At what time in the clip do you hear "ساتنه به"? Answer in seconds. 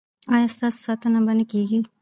0.87-1.33